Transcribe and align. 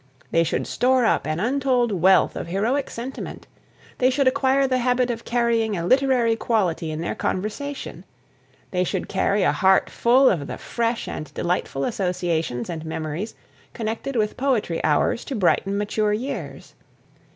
They 0.31 0.43
should 0.43 0.65
store 0.65 1.05
up 1.05 1.27
an 1.27 1.39
untold 1.39 1.91
wealth 1.91 2.35
of 2.35 2.47
heroic 2.47 2.89
sentiment; 2.89 3.45
they 3.99 4.09
should 4.09 4.27
acquire 4.27 4.65
the 4.67 4.79
habit 4.79 5.11
of 5.11 5.25
carrying 5.25 5.77
a 5.77 5.85
literary 5.85 6.35
quality 6.35 6.89
in 6.89 7.01
their 7.01 7.13
conversation; 7.13 8.03
they 8.71 8.83
should 8.83 9.07
carry 9.07 9.43
a 9.43 9.51
heart 9.51 9.91
full 9.91 10.27
of 10.27 10.47
the 10.47 10.57
fresh 10.57 11.07
and 11.07 11.31
delightful 11.35 11.85
associations 11.85 12.67
and 12.67 12.83
memories, 12.83 13.35
connected 13.75 14.15
with 14.15 14.37
poetry 14.37 14.83
hours 14.83 15.23
to 15.25 15.35
brighten 15.35 15.77
mature 15.77 16.13
years. 16.13 16.73